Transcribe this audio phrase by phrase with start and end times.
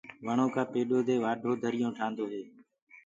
[0.25, 2.47] وڻو ڪآ پيڏو دي وآڍو دريونٚ ٺآندو هيٚ۔